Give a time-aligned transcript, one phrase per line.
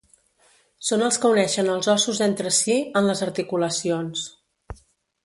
[0.87, 4.25] Són els que uneixen als ossos entre si, en les articulacions.